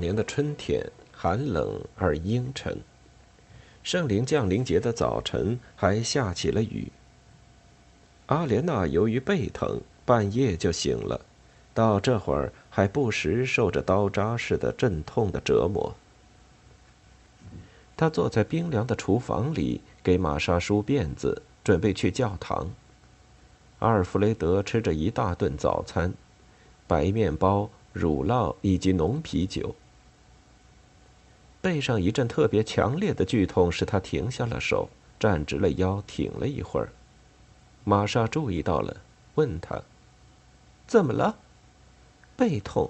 [0.00, 2.78] 年的春天寒冷而阴沉，
[3.82, 6.92] 圣灵降临节的早晨还下起了雨。
[8.26, 9.80] 阿莲娜由于背疼。
[10.06, 11.20] 半夜就醒了，
[11.74, 15.96] 到这会儿还不时受着刀扎似的阵痛的折磨。
[17.96, 22.70] 他坐在冰凉的厨房里，给玛莎梳辫子，准备去教堂。
[23.80, 26.14] 阿尔弗雷德吃着一大顿早餐，
[26.86, 29.74] 白面包、乳酪以及浓啤酒。
[31.66, 36.90] 背上一阵特别强烈的剧痛使他停下了手，站直了腰，挺了一会儿。
[37.82, 38.96] 玛莎注意到了，
[39.34, 39.82] 问他。
[40.86, 41.34] 怎么了？
[42.36, 42.88] 背痛，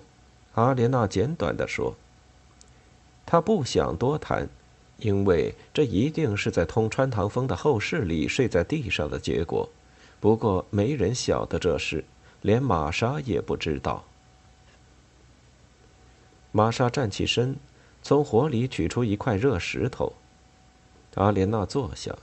[0.52, 1.96] 阿莲娜简短的说。
[3.24, 4.46] 她不想多谈，
[4.98, 9.66] 因为这一定是在通川堂风的后室里睡在地上的结果。
[10.20, 12.04] 不过没人晓得这事，
[12.42, 14.04] 连玛莎也不知道。
[16.52, 17.56] 玛莎站起身，
[18.06, 20.12] 从火里取出一块热石头。
[21.16, 22.16] 阿莲娜坐下，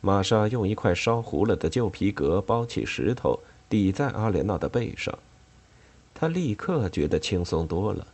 [0.00, 3.40] 玛莎用一块烧糊了的旧皮革包起石头。
[3.68, 5.18] 抵在阿莲娜的背上，
[6.14, 8.06] 他立刻觉得轻松多了。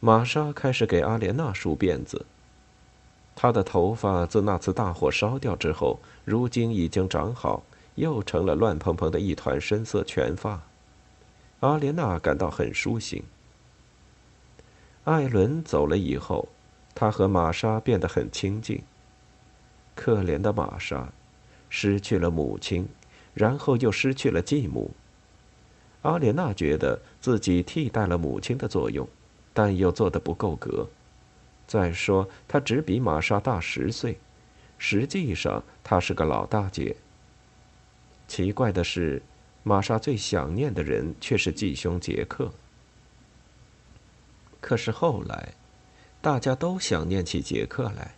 [0.00, 2.26] 玛莎开始给阿莲娜梳辫子。
[3.36, 7.62] 她的头发自那次大火烧掉之后，如今已经长好，
[7.94, 10.60] 又成了乱蓬蓬的一团深色全发。
[11.60, 13.22] 阿莲娜感到很舒心。
[15.04, 16.48] 艾伦走了以后，
[16.94, 18.82] 他和玛莎变得很亲近。
[19.94, 21.12] 可怜的玛莎，
[21.68, 22.88] 失去了母亲。
[23.34, 24.92] 然后又失去了继母。
[26.02, 29.08] 阿莲娜觉得自己替代了母亲的作用，
[29.52, 30.88] 但又做得不够格。
[31.66, 34.18] 再说，她只比玛莎大十岁，
[34.78, 36.94] 实际上她是个老大姐。
[38.28, 39.20] 奇怪的是，
[39.64, 42.52] 玛莎最想念的人却是继兄杰克。
[44.64, 45.52] 可是后来，
[46.22, 48.14] 大家都想念起杰克来。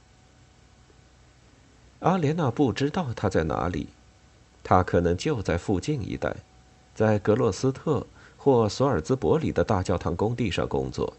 [1.99, 3.89] 阿莲娜不知道他在哪里。
[4.63, 6.37] 他可能就在附近一带，
[6.95, 11.17] 在格洛斯特或索尔兹伯里的大教堂工地上工作。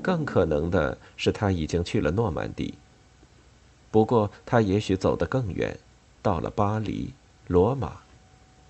[0.00, 2.74] 更可能的是，他已经去了诺曼底。
[3.90, 5.76] 不过，他也许走得更远，
[6.22, 7.12] 到了巴黎、
[7.48, 8.02] 罗马、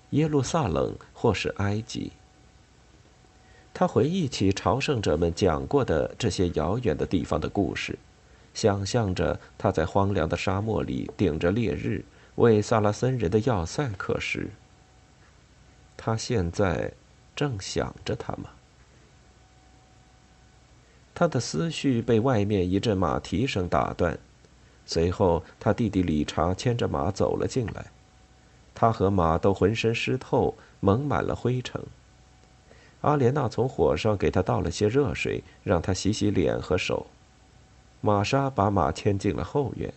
[0.09, 2.11] 耶路撒冷或是埃及。
[3.73, 7.97] 他回忆起朝圣者们讲过的这些遥远的地方的故事，
[8.53, 12.05] 想象着他在荒凉的沙漠里顶着烈日。
[12.35, 14.49] 为萨拉森人的要塞刻石。
[15.95, 16.91] 他现在
[17.35, 18.49] 正想着他吗？
[21.13, 24.17] 他的思绪被外面一阵马蹄声打断，
[24.83, 27.85] 随后他弟弟理查牵着马走了进来，
[28.73, 31.79] 他和马都浑身湿透，蒙满了灰尘。
[33.03, 37.05] 阿莲娜从火上给他倒了些热水，让他洗洗脸和手。
[37.99, 39.93] 玛莎把马牵进了后院。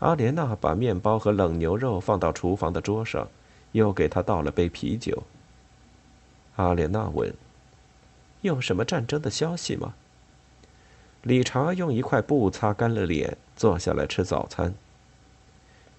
[0.00, 3.26] 阿莲娜把面包和冷牛肉放到厨房的桌上，
[3.72, 5.22] 又给他倒了杯啤酒。
[6.56, 7.34] 阿莲娜问
[8.42, 9.94] ：“有什么战争的消息吗？”
[11.22, 14.74] 理查用一块布擦干了脸，坐下来吃早餐。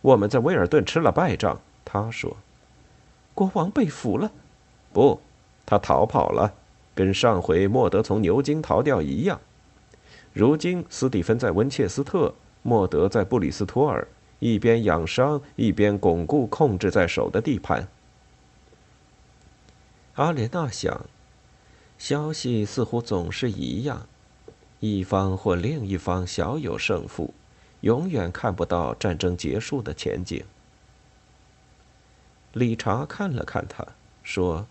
[0.02, 2.38] 我们在威尔顿吃了败仗，他说
[3.34, 4.32] ：“国王被俘了？
[4.94, 5.20] 不，
[5.70, 6.56] 他逃跑了，
[6.96, 9.40] 跟上回莫德从牛津逃掉一样。
[10.34, 14.06] 如今斯蒂芬在温切斯特。”莫德在布里斯托尔
[14.40, 17.88] 一边养伤，一边巩固控制在手的地盘。
[20.16, 21.06] 阿莲娜想，
[21.98, 24.08] 消息似乎总是一样，
[24.82, 27.34] 一方或另一方小有胜负，
[27.80, 30.44] 永远看不到战争结束的前景。
[32.52, 33.88] 理查看了看他，
[34.22, 34.68] 说：“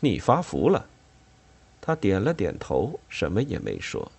[0.00, 0.86] 你发福了。”
[1.80, 4.10] 他点了点头，什么也没说。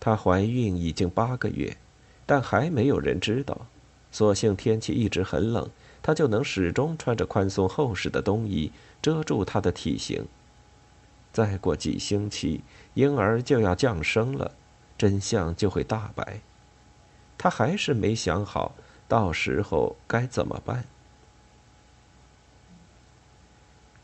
[0.00, 1.76] 她怀孕已经八个月，
[2.24, 3.66] 但还没有人知道。
[4.10, 5.68] 所幸天气一直很冷，
[6.00, 8.72] 她就能始终穿着宽松厚实的冬衣
[9.02, 10.26] 遮住她的体型。
[11.32, 12.62] 再过几星期，
[12.94, 14.52] 婴儿就要降生了，
[14.96, 16.40] 真相就会大白。
[17.36, 18.74] 她还是没想好，
[19.06, 20.84] 到时候该怎么办。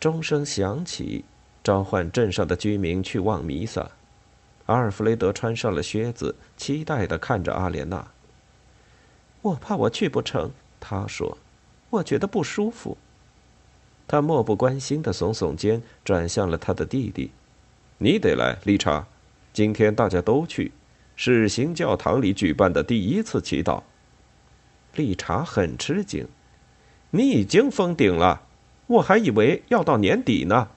[0.03, 1.25] 钟声响起，
[1.63, 3.89] 召唤镇上的居民去望弥撒。
[4.67, 8.05] 阿尔弗雷德穿上了靴子，期待地看着阿莲娜。
[9.43, 10.51] 我怕我去不成，
[10.81, 11.39] 他说，
[11.89, 12.99] 我觉得不舒服。
[14.09, 17.31] 他漠不关心地耸耸肩，转向了他的弟弟
[17.99, 19.07] ：“你得来，丽查。
[19.53, 20.73] 今天大家都去，
[21.15, 23.85] 是新教堂里举办的第一次祈祷。”
[24.97, 26.27] 丽查很吃惊
[27.11, 28.43] ：“你已经封顶了？
[28.93, 30.69] 我还以为要到年底呢。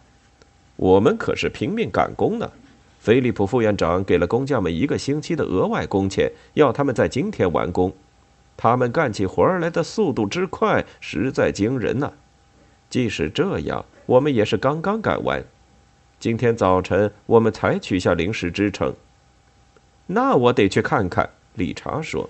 [0.77, 2.51] 我们可是拼命赶工呢。
[2.99, 7.93] 菲利普副院长给了工匠们一个星期的额外工钱，要他们在今天完工。”
[8.57, 12.13] 他们干起活来的速度之快，实在惊人呐！
[12.89, 15.43] 即使这样，我们也是刚刚赶完。
[16.19, 18.95] 今天早晨我们才取下临时支撑。
[20.07, 21.29] 那我得去看看。
[21.55, 22.29] 理查说，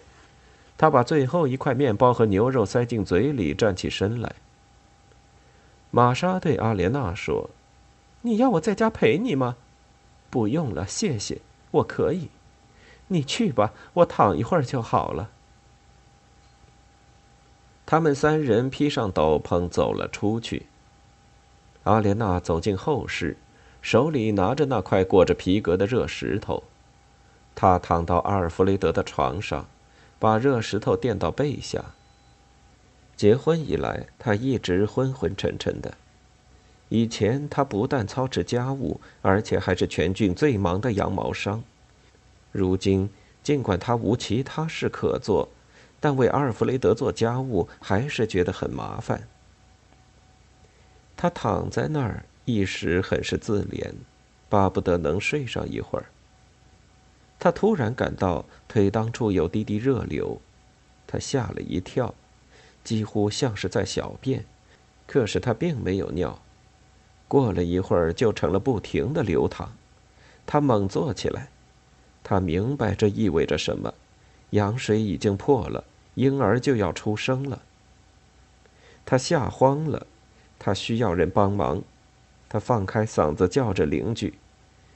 [0.78, 4.34] 他把最后一块面包和牛肉塞进嘴里，站起身来。
[5.96, 7.50] 玛莎对阿莲娜说
[8.24, 9.56] ：“你要我在家陪你吗
[10.30, 11.40] ？”“不用了，谢谢，
[11.72, 12.28] 我可以。
[13.08, 15.30] 你去吧，我躺一会儿就好了。”
[17.88, 20.66] 他们三人披上斗篷走了出去。
[21.84, 23.38] 阿莲娜走进后室，
[23.82, 26.62] 手里拿着那块裹着皮革的热石头。
[27.56, 29.66] 她躺到阿尔弗雷德的床上，
[30.20, 31.86] 把热石头垫到背下。
[33.16, 35.94] 结婚以来，他一直昏昏沉沉的。
[36.90, 41.64] 以前，他不但操持家务，而且还是全郡最忙的羊毛商。
[42.52, 43.10] 如今，
[43.42, 45.50] 尽管他无其他事可做。
[45.98, 49.28] 但为阿尔弗雷德做家务还是觉得很麻烦。
[51.18, 53.92] 他躺在那儿，一时很是自怜，
[54.48, 56.06] 巴不得能睡上一会儿。
[57.40, 60.40] 他突然感到腿当处有滴滴热流，
[61.08, 62.14] 他吓了一跳，
[62.86, 64.46] 几乎像是在小便，
[65.06, 66.40] 可是他并没有尿。
[67.28, 69.74] 过了一会儿，就成了不停的流淌。
[70.46, 71.50] 他猛坐起来，
[72.24, 73.94] 他明白这意味着什么：
[74.52, 75.84] 羊水已经破了。
[76.14, 77.62] 婴儿就要出生了，
[79.06, 80.08] 他吓慌了，
[80.58, 81.82] 他需要人帮忙，
[82.48, 84.36] 他放开嗓子叫着邻居：“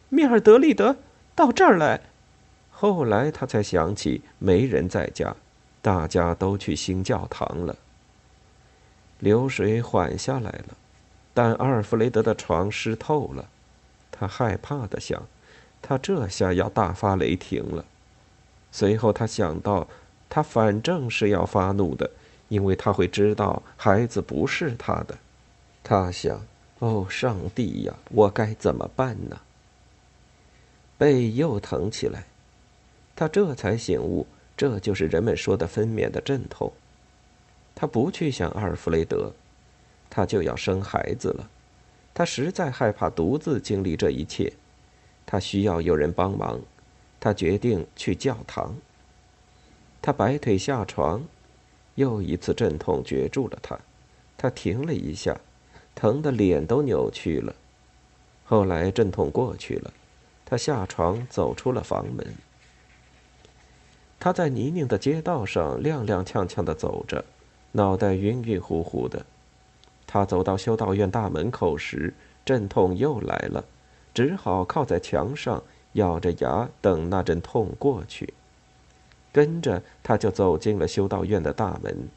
[0.08, 0.96] 米尔德利德，
[1.36, 2.00] 到这儿来！”
[2.72, 5.36] 后来他才想起没人在家，
[5.82, 7.76] 大家都去新教堂了。
[9.20, 10.78] 流水缓下来了，
[11.34, 13.48] 但阿尔弗雷德的床湿透了，
[14.12, 15.28] 他害怕的想：
[15.82, 17.86] 他这下要大发雷霆了。
[18.72, 19.88] 随后他想到。
[20.32, 22.08] 他反正是要发怒的，
[22.50, 25.18] 因为他会知道孩子不是他的。
[25.84, 26.40] 他想
[26.78, 29.42] ：“哦，上帝呀，我该怎么办呢？”
[31.00, 32.26] 背又疼起来，
[33.16, 34.28] 他这才醒悟，
[34.60, 36.70] 这就是人们说的分娩的阵痛。
[37.74, 39.32] 他不去想阿尔弗雷德，
[40.10, 41.50] 他就要生孩子了。
[42.14, 44.52] 他实在害怕独自经历这一切，
[45.26, 46.60] 他需要有人帮忙。
[47.22, 48.76] 他决定去教堂。
[50.02, 51.24] 他摆腿下床，
[51.96, 53.80] 又一次阵痛攫住了他。
[54.36, 55.40] 他停了一下，
[55.96, 57.56] 疼得脸都扭曲了。
[58.44, 59.94] 后来阵痛过去了，
[60.44, 62.28] 他下床走出了房门。
[64.20, 67.24] 他在泥泞的街道上踉踉跄跄地走着，
[67.72, 69.26] 脑袋晕晕乎乎的。
[70.06, 72.14] 他走到修道院大门口时，
[72.44, 73.64] 阵痛又来了，
[74.14, 75.64] 只好靠在墙上，
[75.94, 78.34] 咬着牙等那阵痛过去。
[79.32, 82.10] 跟着他就走进了修道院的大门。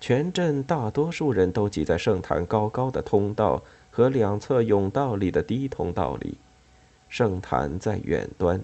[0.00, 6.38] 全镇大多数人都挤在圣坛高高的通道和两侧甬道里的低通道里，
[7.08, 8.60] 圣坛在远端。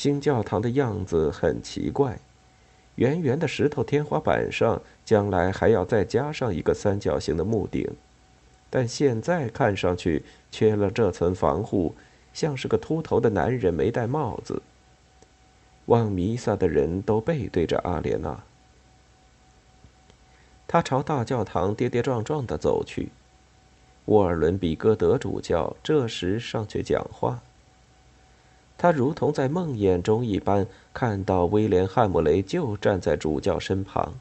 [0.00, 2.18] 新教堂的样子很奇怪，
[2.94, 7.86] 圆圆的石头天花板上将来还要再加上一个三角形的木顶，
[8.70, 11.94] 但现在看上去缺了这层防护，
[12.32, 14.62] 像是个秃头的男人没戴帽子。
[15.84, 18.42] 望弥撒的人都背对着阿莲娜。
[20.66, 23.10] 他朝大教堂跌跌撞撞的走去。
[24.06, 27.42] 沃尔伦比戈德主教这时上去讲话。
[28.82, 34.14] 他如同在梦魇中一般，看到威廉汉姆雷就站在主教身旁。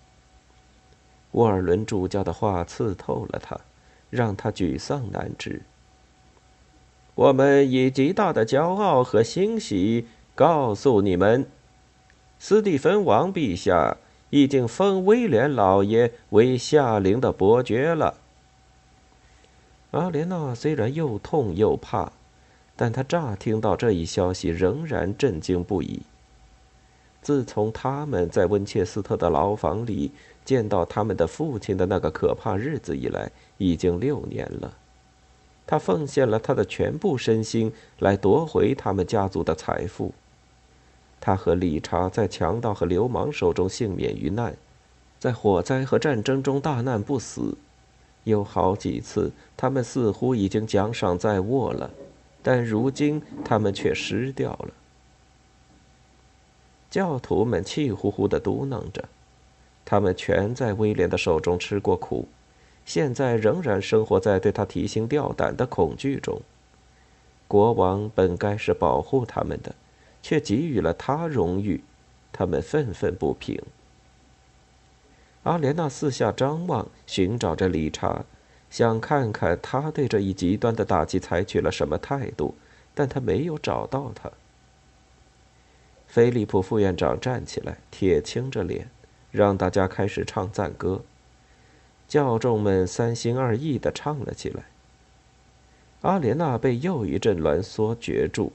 [1.31, 3.57] 沃尔伦主教的话刺透了他，
[4.09, 5.61] 让他沮丧难支。
[7.15, 11.47] 我们以极大的骄傲和欣喜告诉你们。
[12.37, 13.95] 斯蒂芬王陛下
[14.29, 18.15] 已经封威廉老爷为夏陵的伯爵了。
[19.91, 22.11] 阿莲娜虽然又痛又怕，
[22.81, 25.99] 但他乍听到这一消息仍然震惊不已。
[27.21, 30.13] 自从他们在温切斯特的牢房里
[30.45, 34.73] 见到他们的父亲的那个可怕日子以来，已经六年了。
[35.67, 37.69] 他奉献了他的全部身心
[37.99, 40.13] 来夺回他们家族的财富。
[41.19, 44.55] 他和理查在强盗和流氓手中幸免于难，
[45.19, 47.57] 在火灾和战争中大难不死。
[48.23, 51.91] 有好几次，他们似乎已经奖赏在握了，
[52.41, 54.69] 但如今他们却失掉了。
[56.89, 59.07] 教徒们气呼呼地嘟囔着，
[59.85, 62.27] 他们全在威廉的手中吃过苦，
[62.85, 66.41] 现在仍然生活在对他提心吊胆的恐惧中。
[67.47, 69.75] 国王本该是保护他们的，
[70.21, 71.83] 却给予了他荣誉，
[72.31, 73.61] 他们愤愤不平。
[75.43, 78.25] 阿莲娜四下张望，寻找着理查，
[78.69, 82.55] 想看看他对这一极端的打击采取了什么态度，
[82.93, 84.31] 但他没有找到他。
[86.07, 88.89] 菲利普副院长站起来，铁青着脸，
[89.31, 91.01] 让大家开始唱赞歌。
[92.07, 94.63] 教众们三心二意地唱了起来。
[96.01, 98.51] 阿莲娜被又一阵挛缩攫住，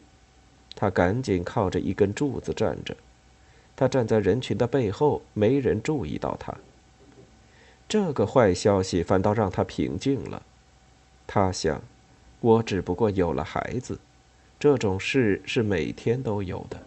[0.74, 2.96] 她赶紧靠着一根柱子站着。
[3.76, 6.56] 她站在人群的背后，没人注意到她。
[7.94, 10.42] 这个坏消息反倒让他平静了。
[11.28, 11.80] 他想
[12.42, 14.00] ：“我只不过有了孩子，
[14.58, 16.82] 这种事是每天都有的。”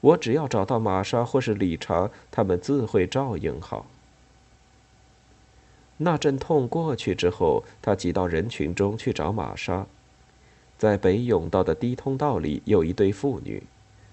[0.00, 3.86] 我只要找到玛莎或是理查，他们自会照应好。
[5.96, 9.84] 那阵痛过去之后，他挤到人群中去找玛莎。
[10.78, 13.64] 在北甬道的低通道里有一对妇女，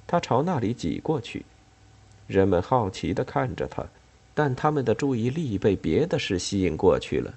[0.08, 1.46] 他朝那里挤过去。
[2.26, 3.86] 人们好奇地看着他，
[4.38, 7.34] 但他们的注意力被别的事吸引过去了。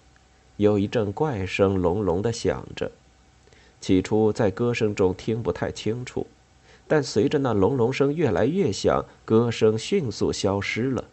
[0.59, 2.92] 有一阵怪声隆隆地响着，
[3.80, 6.26] 起初在歌声中听不太清楚。
[6.87, 11.04] 但随着那隆隆声越来越响，歌声迅速消失了。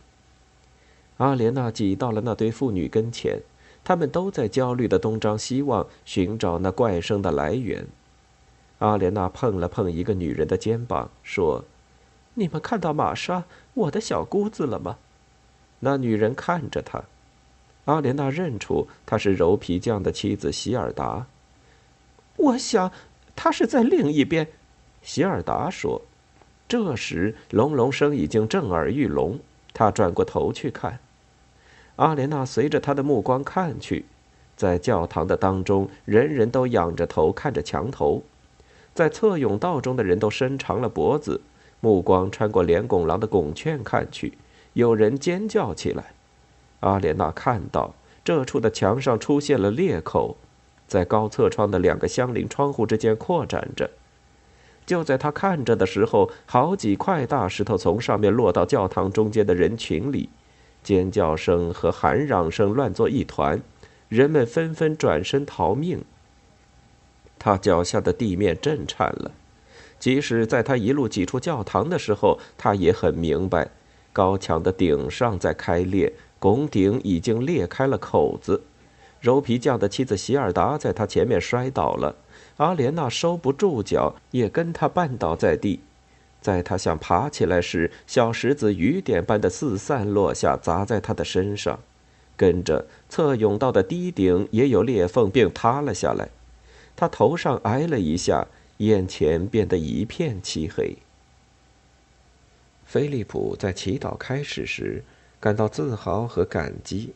[1.20, 3.40] 阿莲娜挤到了那对妇女跟前，
[3.86, 7.88] 他们都在焦虑的东张西望，寻找那怪声的来源。
[8.80, 11.64] 阿莲娜碰了碰一个女人的肩膀，说
[12.36, 14.98] ：“你们看到玛莎，我的小姑子了吗？”
[15.80, 17.04] 那女人看着他，
[17.86, 21.28] 阿莲娜认出她是柔皮匠的妻子希尔达。
[22.36, 22.92] 我想，
[23.36, 24.48] 他是在另一边。
[25.02, 26.02] 希尔达说
[26.68, 29.40] ：“这时，隆隆声已经震耳欲聋。
[29.74, 31.00] 他转过头去看，
[31.98, 34.06] 阿莲娜随着他的目光看去，
[34.56, 38.24] 在教堂的当中，人人都仰着头看着墙头，
[38.94, 41.42] 在侧甬道中的人都伸长了脖子，
[41.80, 44.34] 目光穿过连拱廊的拱券看去，
[44.78, 46.14] 有人尖叫起来。
[46.82, 50.38] 阿莲娜看到这处的墙上出现了裂口，
[50.88, 53.90] 在高侧窗的两个相邻窗户之间扩展着。”
[54.86, 60.30] 就在她看着的时候，好几块大石头从上面落到教堂中间的人群里，
[60.84, 63.60] 尖叫声和喊嚷声乱作一团，
[64.08, 66.06] 人们纷纷转身逃命。
[67.40, 69.32] 他脚下的地面震颤了，
[69.98, 73.70] 即使在他一路挤出教堂的时候，他也很明白，
[74.18, 78.64] 高墙的顶上在开裂，拱顶已经裂开了口子，
[79.22, 82.16] 柔皮匠的妻子希尔达在他前面摔倒了。
[82.56, 85.82] 阿莲娜收不住脚，也跟他绊倒在地。
[86.42, 91.78] 在他想爬起来时，小石子雨点般的四散落下，砸在他的身上。
[92.36, 96.30] 跟着，侧甬道的低顶也有裂缝，并塌了下来。
[96.96, 98.48] 他头上挨了一下，
[98.78, 100.98] 眼前变得一片漆黑。
[102.88, 105.04] 菲利普在祈祷开始时
[105.40, 107.14] 感到自豪和感激，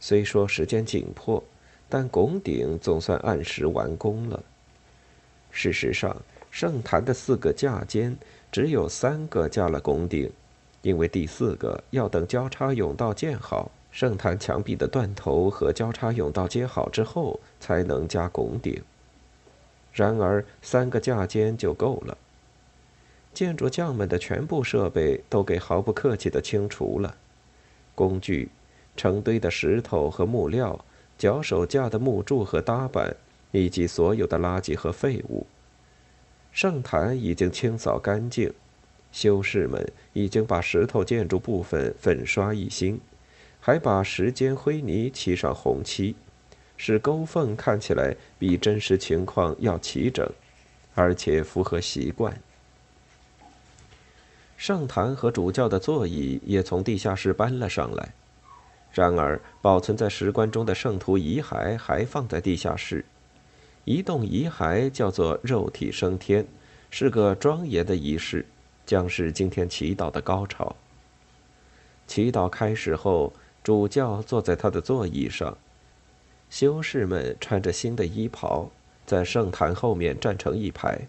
[0.00, 1.44] 虽说时间紧迫。
[1.92, 4.40] 但拱顶总算按时完工了。
[5.50, 6.16] 事实上，
[6.48, 8.16] 圣坛的四个架间
[8.52, 10.30] 只有三个架了拱顶，
[10.82, 18.80] 因为第四个要等交叉甬道建好，圣坛墙壁的断头和交叉甬道接好之后，才能加拱顶。
[19.92, 22.16] 然而，三个架间就够了。
[23.32, 27.16] 建筑匠们的全部设备都给毫不客气地清除了，
[27.94, 28.48] 工具、
[28.96, 30.84] 成堆的石头和木料。
[31.18, 33.14] 脚手架的木柱和搭板，
[33.52, 35.46] 以及所有的垃圾和废物。
[36.50, 38.50] 圣坛已经清扫干净，
[39.12, 42.98] 修士们已经把石头建筑部分粉刷一新，
[43.60, 46.16] 还把石间灰泥漆上红漆，
[46.78, 50.26] 使沟缝看起来比真实情况要齐整，
[50.94, 52.40] 而且符合习惯。
[54.60, 58.12] 圣坛和主教的座椅也从地下室搬了上来。
[58.92, 63.02] 然而，保存在石棺中的圣徒遗骸还放在地下室。
[63.86, 66.46] 移动遗骸叫做肉体升天，
[66.90, 68.44] 是个庄严的仪式，
[68.84, 70.76] 将是今天祈祷的高潮。
[72.06, 73.32] 祈祷开始后，
[73.64, 75.56] 主教坐在他的座椅上，
[76.50, 78.68] 修士们穿着新的衣袍，
[79.06, 81.08] 在圣坛后面站成一排，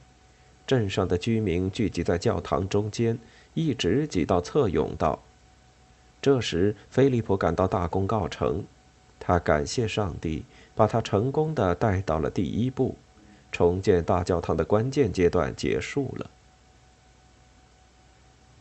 [0.66, 3.20] 镇上的居民聚集在教堂中间，
[3.54, 5.22] 一直挤到侧甬道。
[6.22, 8.64] 这时，菲利普感到大功告成，
[9.20, 12.96] 他感谢上帝，把他成功的带到了第一步，
[13.52, 16.30] 重建大教堂的关键阶段结束了。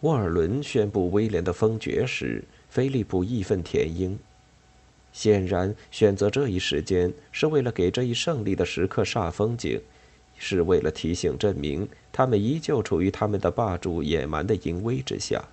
[0.00, 4.18] 沃尔伦宣布威廉的封爵时，菲利普义愤填膺。
[5.12, 9.78] 显然，选择这一时间是为了给这一胜利的时刻煞风景，
[10.42, 15.44] 是为了提醒证明他们依旧处于他们的霸主野蛮的淫威之下。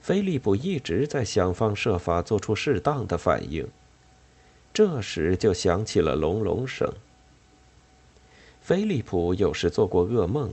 [0.00, 3.68] 菲利普一直在想方设法做出适当的反应，
[4.74, 6.92] 这时就响起了隆隆声。
[8.60, 10.52] 菲利普有时做过噩梦。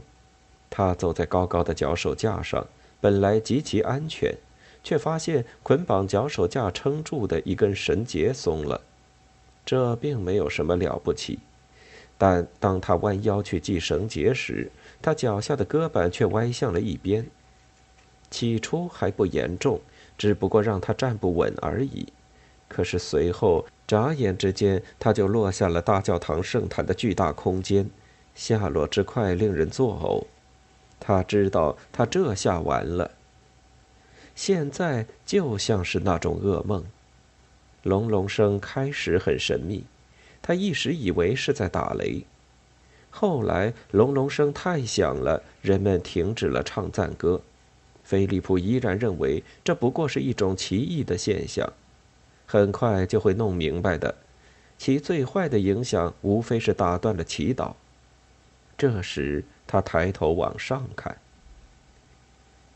[0.70, 2.68] 他走在高高的脚手架上，
[3.00, 4.36] 本来极其安全，
[4.84, 8.82] 却发现捆绑脚手架撑住的一根绳结松了。
[9.66, 11.40] 这并没有什么了不起，
[12.18, 14.72] 但当他弯腰去系绳结时，
[15.02, 17.26] 他脚下的胳膊却歪向了一边。
[18.30, 19.80] 起初还不严重，
[20.18, 22.08] 只不过让他站不稳而已。
[22.68, 27.90] 可是随后，眨眼之间，他就落下了大教堂圣坛的巨大空间，
[28.36, 30.26] 下落之快令人作呕。
[31.00, 33.12] 他知道，他这下完了。
[34.36, 36.84] 现在就像是那种噩梦，
[37.84, 39.86] 隆隆声开始很神秘，
[40.42, 42.24] 他一时以为是在打雷。
[43.10, 47.42] 后来隆隆声太响了，人们停止了唱赞歌。
[48.04, 51.72] 菲利普依然认为这不过是一种奇异的现象，
[52.46, 54.16] 很快就会弄明白的。
[54.78, 57.74] 其最坏的影响无非是打断了祈祷。
[58.78, 59.44] 这时。
[59.70, 61.18] 他抬头往上看。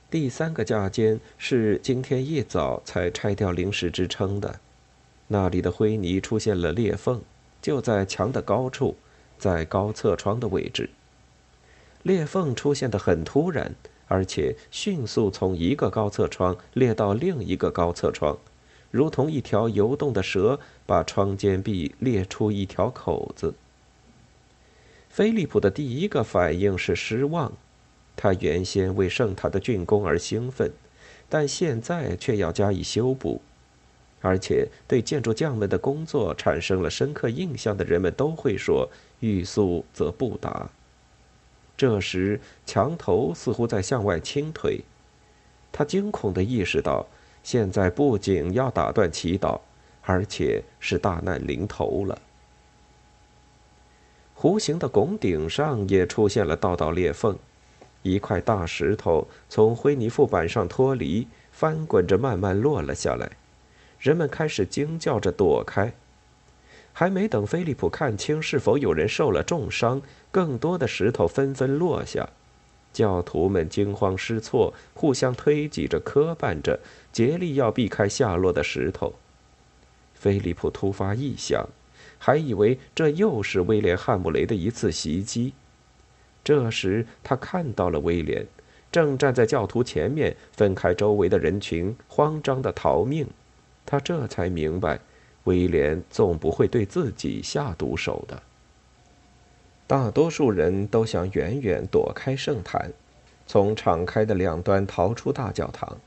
[0.10, 4.60] 第三个架间是今天一早才拆掉临时支撑的，
[5.30, 7.22] 那里的灰泥出现了裂缝，
[7.62, 8.96] 就在墙的高处，
[9.38, 10.90] 在高侧窗的位置。
[12.04, 13.76] 裂缝出现的很突然，
[14.08, 18.38] 而且迅速从一个高侧窗裂到另一个高侧窗，
[18.90, 23.54] 如同一条游动的蛇把窗间壁裂出一条口子。
[25.10, 27.54] 菲利普的第一个反应是失望，
[28.16, 30.72] 他原先为圣塔的竣工而兴奋，
[31.30, 33.42] 但现在却要加以修补，
[34.22, 38.88] 而且对建筑匠们的工作产生了深刻印象的人们都会说
[39.20, 40.70] ：“欲速则不达。”
[41.76, 44.82] 这时，墙头似乎在向外倾颓，
[45.72, 47.08] 他惊恐地意识到，
[47.42, 49.60] 现在不仅要打断祈祷，
[50.04, 52.22] 而且是大难临头了。
[54.38, 57.36] 弧形的拱顶上也出现了道道裂缝，
[58.04, 63.30] 一块大石头从灰泥覆板上脱离，翻滚着慢慢落了下来。
[64.02, 65.94] 人们开始惊叫着躲开。
[66.92, 72.28] 还没等菲利普看清是否有人受了重伤，更多的石头纷纷落下。
[72.92, 76.80] 教徒们惊慌失措，互相推挤着、磕绊着，
[77.14, 79.14] 竭力要避开下落的石头。
[80.14, 81.70] 菲利普突发异想。
[82.24, 85.54] 还以为这又是威廉·汉姆雷的一次袭击。
[86.44, 88.46] 这时，他看到了威廉，
[88.92, 93.26] 正站在教徒前面，分开周围的人群，慌张的逃命。
[93.92, 94.98] 他这才明白，
[95.44, 98.42] 威廉总不会对自己下毒手的。
[99.86, 102.90] 大多数人都想远远躲开圣坛，
[103.46, 105.98] 从敞开的两端逃出大教堂。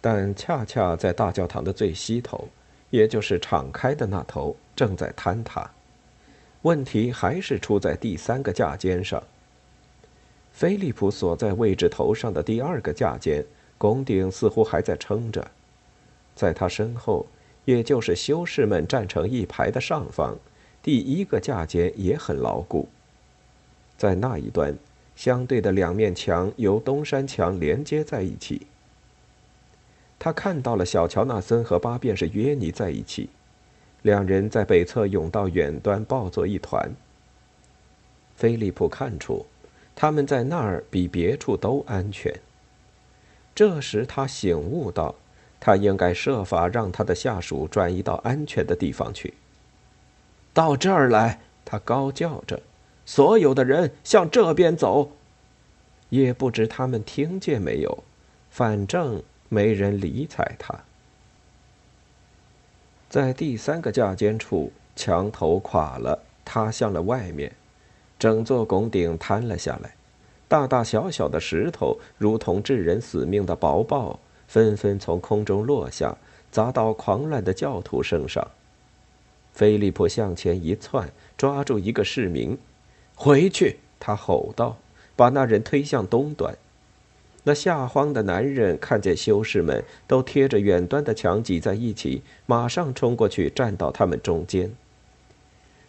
[0.00, 2.48] 但恰恰在大教堂的最西头，
[2.90, 4.54] 也就是敞开的那头。
[4.76, 5.68] 正在坍塌，
[6.62, 9.20] 问题还是出在第三个架尖上。
[10.52, 13.44] 菲利普所在位置头上的第二个架尖，
[13.76, 15.50] 拱顶似乎还在撑着，
[16.36, 17.26] 在他身后，
[17.64, 20.36] 也就是修士们站成一排的上方，
[20.80, 22.88] 第一个架间也很牢固。
[23.98, 24.76] 在那一端，
[25.16, 28.66] 相对的两面墙由东山墙连接在一起。
[30.18, 33.30] 他看到了小乔纳森和八便士约尼在一起。
[34.02, 36.94] 两人在北侧甬道远端抱作一团。
[38.36, 39.44] 菲利普看出，
[39.96, 42.32] 他们在那儿比别处都安全。
[43.52, 45.14] 这时他醒悟到，
[45.58, 49.34] 他应该设法让他的下属转移到安全的地方去。
[50.52, 51.40] 到这儿来！
[51.68, 52.62] 他高叫着
[53.04, 55.10] ：“所有的人向这边走！”
[56.10, 58.04] 也不知他们听见没有，
[58.50, 60.72] 反正没人理睬他。
[63.10, 67.52] 在第三个架间处，墙头垮了，塌向了外面，
[68.16, 69.96] 整座拱顶坍了下来。
[70.46, 76.16] 大大小小的石头如同致人死命的薄暴，纷纷从空中落下，
[76.50, 78.46] 砸到狂乱的教徒身上。
[79.52, 82.58] 菲利普向前一窜，抓住一个市民
[83.16, 84.76] ，“回去！”他吼道，
[85.16, 86.56] 把那人推向东端。
[87.44, 94.74] 那吓慌的男人看见修士们都贴着远端的墙挤在一起，马上冲过去站到他们中间。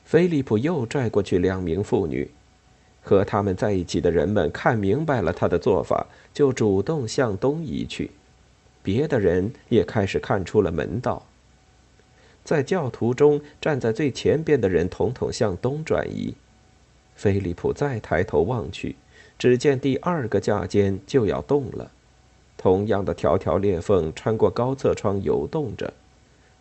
[0.06, 2.32] 菲利普又拽过去两名妇女，
[3.02, 8.12] 和他们在一起的人们看明白了他的做法，就主动向东移去。
[8.88, 11.26] 别的人也开始看出了门道。
[12.46, 16.34] 在教徒中站在最前边的人统统向东转移。
[17.14, 18.96] 菲利普再抬头望去。
[19.38, 21.92] 只见第二个架间就要动了，
[22.56, 25.94] 同样的条条裂缝穿过高侧窗游动着，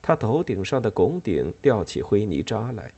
[0.02, 2.90] 他头顶上的拱顶吊起灰泥渣来。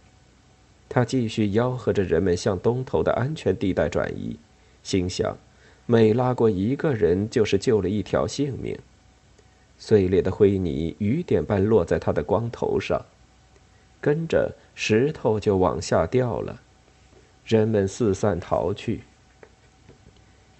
[0.88, 4.38] 他继续吆喝着人们向东头的安全地带转移，
[4.82, 5.36] 心想：
[5.84, 8.76] 每拉过一个人，就是救了一条性命。
[9.78, 13.06] 碎裂的灰泥雨点般落在他的光头上，
[14.00, 16.60] 跟着石头就往下掉了，
[17.44, 19.02] 人们四散逃去。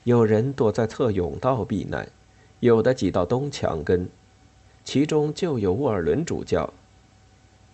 [0.04, 2.09] 有人躲在侧甬道避难，
[2.61, 4.09] 有的挤到东墙根，
[4.85, 6.72] 其中就有沃尔伦主教。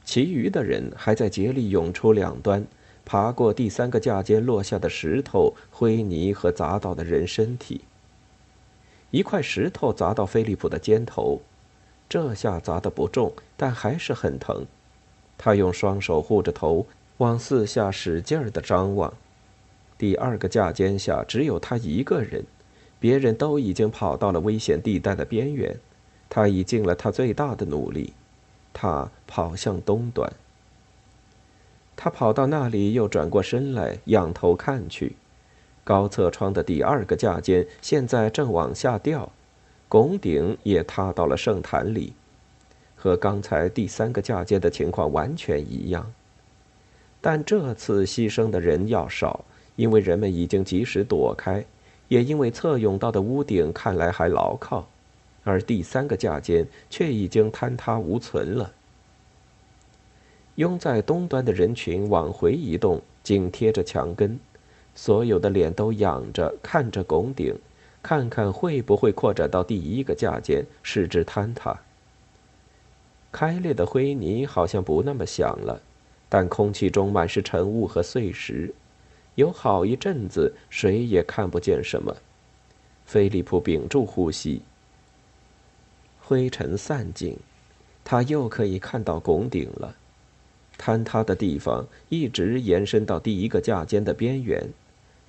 [0.04, 2.66] 其余的人还在竭力涌出两端，
[3.04, 7.82] 爬过第三个架间落下的石头、灰泥和砸倒的人身体。
[9.14, 11.40] 一块石头砸到菲利普的肩头，
[12.08, 14.66] 这下砸得不重，但还是很疼。
[15.38, 16.84] 他用双手护着头，
[17.18, 19.14] 往四下使劲儿地张望。
[19.96, 22.44] 第二个架间下只有他一个人，
[22.98, 25.78] 别人都已经跑到了危险地带的边缘。
[26.28, 28.14] 他已尽了他最大的努力，
[28.72, 30.32] 他跑向东端。
[31.94, 35.14] 他跑到那里，又转过身来，仰头看去，
[35.84, 39.30] 高侧窗的第二个架间现在正往下掉，
[39.88, 42.12] 拱顶也塌到了圣坛里，
[42.96, 46.12] 和刚才第三个架间的情况完全一样。
[47.20, 49.44] 但这次牺牲的人要少。
[49.76, 51.64] 因为人们已经及时躲开，
[52.06, 54.86] 也因为侧甬道的屋顶看来还牢靠，
[55.42, 58.72] 而第三个架间却已经坍塌无存了。
[60.54, 64.38] 拥在东端的人群往回移动，紧贴着墙根，
[64.94, 67.54] 所有的脸都仰着看着拱顶，
[68.02, 71.80] 看看会不会扩展到第一个架间，使之坍塌。
[73.32, 75.82] 开裂的灰泥好像不那么响了，
[76.28, 78.72] 但空气中满是尘雾和碎石。
[79.34, 82.14] 有好一阵子，谁也看不见什么。
[83.04, 84.62] 菲利普屏住呼吸。
[86.20, 87.36] 灰尘散尽，
[88.04, 89.96] 他又可以看到拱顶了。
[90.78, 94.68] 坍塌的地方一直延伸到第一个架间的边缘，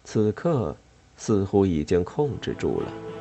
[0.05, 0.73] 此刻
[1.17, 3.14] 似乎已经控制住了。